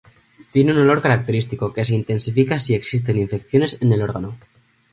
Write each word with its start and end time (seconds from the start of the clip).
Tiene 0.51 0.71
un 0.71 0.79
olor 0.79 0.99
característico 0.99 1.71
que 1.71 1.85
se 1.85 1.93
intensifica 1.93 2.57
si 2.57 2.73
existen 2.73 3.19
infecciones 3.19 3.79
en 3.83 3.93
el 3.93 4.01
órgano. 4.01 4.35